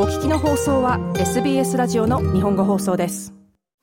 [0.00, 3.34] お聞きの放送は SBS ラジオの日本語放送です。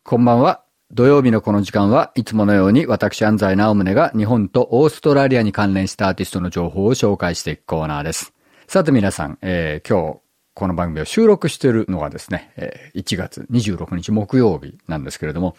[0.06, 0.64] こんばんは。
[0.90, 8.32] 土曜日のこの時間はいつものように私安西直宗が日本とオーストラリアに関連したアーティストの情報を紹介していくコーナーです。
[8.66, 10.20] さて皆さん、えー、今日
[10.54, 15.58] この番組を収録しているのがですね、えー、1月26日木曜日なんですけれども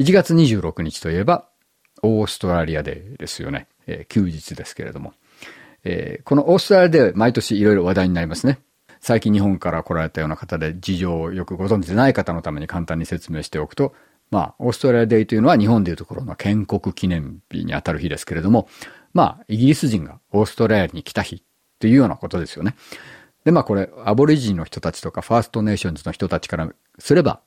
[0.00, 1.48] 1月26日といえば
[2.02, 5.14] オーストラリアデーですよね、えー、休日ですけれども、
[5.82, 8.58] えー、このオーストラリアデー毎年いろいろ話題になりますね。
[9.00, 13.94] 最近日本から来られたような方で事情をよくご存知でない方のために簡単に説明しておくと、
[14.30, 18.68] まあ、オーストラリアデイというのは日本でいうところの建国記念日にあたる日ですけれども、
[19.14, 21.42] まあ、イギリス人がオーストラリアに来た日
[21.78, 22.74] というようなことですよね。
[23.44, 26.68] で、まあこれ、アボリジンの人たちとかファーストネーションズの人たちから
[26.98, 27.40] すれば、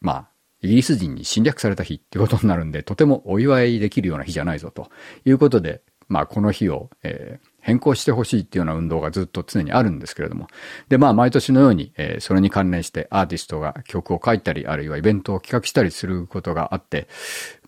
[0.00, 0.28] まあ、
[0.60, 4.90] イギリス人に侵略された日ってことになるんで、とてもお祝いできるような日じゃないぞと
[5.24, 10.48] いうことで、まあこの日を、えー、変更してほしいっていうような運動がずっと常にあるんですけれども。
[10.88, 17.08] で、まあ、毎年のように、えー、それに関連してアーティストが曲を書いたり、あるいはイベントを企画したりすることがあって、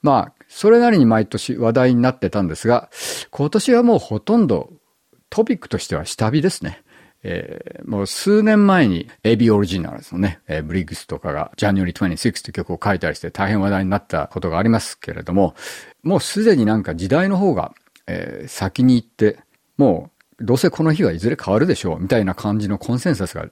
[0.02, 2.88] まあ、それなりに毎年話題になってたんですが、
[3.30, 4.72] 今年はもうほとんど
[5.28, 6.82] トピックとしては下火ですね。
[7.22, 15.54] えー、もう数年前に AB オリジナルですのね、えー、ブリッグスとかが January 26という曲を書いたりして大変話題になったことがありますけれども、
[16.02, 17.72] もうすでになんか時代の方が、
[18.10, 19.38] えー、先に行って、
[19.76, 23.46] もう、どうせこの日はいずれ変わるでしょう、みたいな感じのコンセンサスが、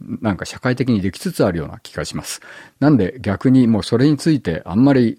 [0.00, 2.40] なんか社会的にできつつあるような気がします。
[2.80, 5.18] なんで逆にもうそれについてあんまり、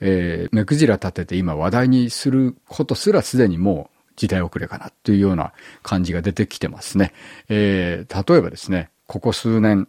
[0.00, 5.52] えー、目くじら立てて今話題にすることすらすでにもう時代遅れかなというような
[5.84, 7.12] 感じが出てきてますね。
[7.48, 9.86] えー、例えばですね、ここ数年、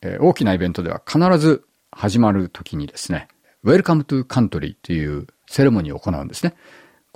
[0.00, 3.26] えー、大きなイベントでは必ず始まる時にですね、
[3.64, 6.54] Welcome to Country というセレモニーを行うんですね。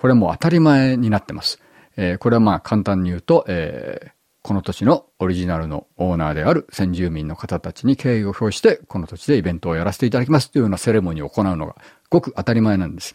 [0.02, 1.60] これも当たり前になってます。
[1.96, 4.10] えー、これはまあ簡単に言うと、えー、
[4.42, 11.76] この土地のオリジナルのオーナーである先住民の方たちに敬意を表して、この土地でイベントをやらせていただきますというようなセレモニーを行うのが
[12.10, 13.14] ごく当たり前なんです。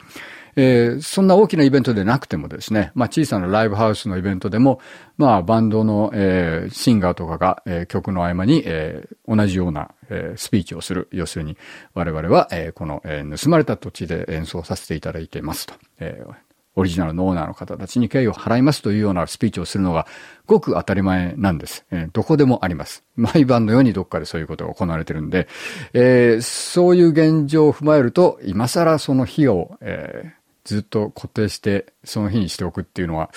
[0.56, 4.80] えー、そんな大きなイベントでなくてもですね、まあ小さなライブハウスのイベントでも、
[5.18, 11.10] まあバンドの、えー、シンガーとかが、えー、曲の合間に、えー、同じような、えー、スピーチをする。
[11.12, 11.58] 要するに、
[11.94, 15.74] 我々は、えー、この、えー、盗まれた土地で演奏させていただいていますと。
[16.00, 16.47] えー
[16.78, 20.08] オリジナルのオーナーの方たちに敬意を払いますというようなスピーチをするのが
[20.46, 21.86] ごく当たり前なんです。
[21.92, 23.04] えー、どこでもあります。
[23.18, 25.48] 毎晩のようにどっかでそういうことが行われてるんで、
[25.94, 30.32] えー、そういう現状を踏まえると、今更その日を、えー、
[30.66, 33.32] ずっと固定してその日にしておくっていうのは、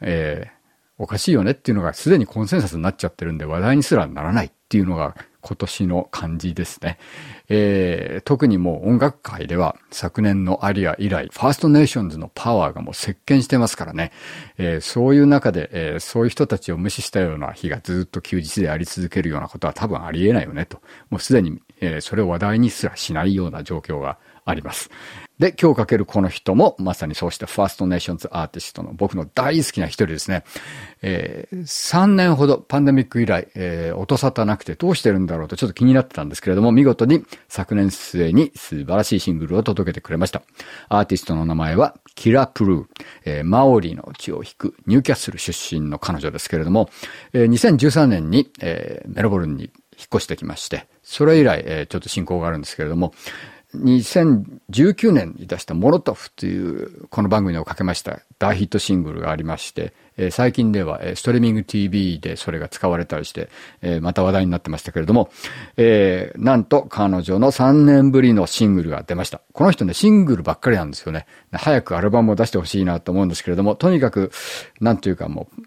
[0.00, 0.57] えー、
[0.98, 6.98] おかしいよねっていうのがすでにコンセンサスになっちゃってるんで話題にすらならないっていうのが今年の感じですね。
[7.48, 14.12] えー、特にもう音楽界では昨年のアリア以来、ファーストネーションズのパワーがもう席巻してますからね。
[14.58, 20.82] えー、そういう中で、えー、そういう人たちを無視したような日がずっと休日であり続けるようなことは多分ありえないよねと。
[21.08, 24.90] もうすでに、え、それを話題にすらしないような状況があります。
[25.38, 30.42] で、今日かけるこの人も、まさにそうしたファーストネーションズアーティストの僕の大好きな一人ですね。
[31.00, 40.42] えー、3年ほどパンデミック以来、えー、音沙汰なくてどうしてるんだろうとちょっと気になってたんですけれども、見事に昨年末に素晴らしいシングルを届けてくれました。
[40.88, 42.86] アーティストの名前は、キラ・プルー、
[43.24, 46.90] えー、マオリの血を引くニューキャッスル出身の彼女ですけれども、
[47.32, 53.12] えー、2013年に、えー、メロボルンに引っ越してきまして、それ以来、えー、ちょっと進行があるんですけれども、
[53.78, 63.48] 2019年に出したモロトフというこの番組をかけました大ヒットシングルがありまして、え、最近では、え、ストリーミング TV でそれが使われたりして、
[63.82, 65.30] え、また話題になってましたけれども、
[65.76, 69.40] えー、なんと彼女の3年ぶりのシングルが出ました。
[69.52, 71.26] この人ね、シングルばっかりなんですよね。
[71.52, 74.32] 早くアルバムを出してほしいなと思うんですけれども、とにかく、
[74.80, 75.62] なんというかもう、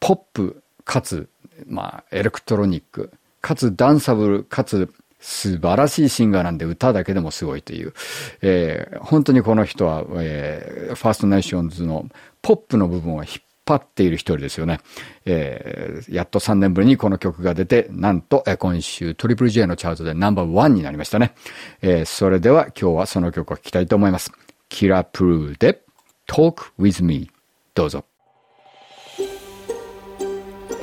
[0.00, 1.28] ポップかつ、
[1.66, 7.94] まあ、エレクトロニック、かつダンサブル、かつ素晴らしいシンガーなんで歌だけでもすごいという。
[8.42, 12.06] えー、本当にこの人は、えー、ファーストネーションズの
[12.42, 14.80] ポップの部分を引っ張っている一人ですよね。
[15.24, 21.34] えー、やっと3年ぶりにこの曲が出て、なんと、えー、今週トリプル J のチャートでナンバーワンになりましたね。
[21.82, 24.32] えー、それでは今日はその曲を聴きたいと思います。
[24.68, 25.82] キラプルーで
[26.28, 27.30] Talk with me
[27.74, 28.04] どうぞ。